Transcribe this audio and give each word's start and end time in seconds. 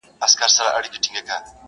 د 0.03 0.03
مرګ 0.19 0.39
غېږ 0.39 0.55
ته 0.55 0.61
ورغلی 0.75 0.99
یې 1.07 1.11
نادانه٫ 1.13 1.45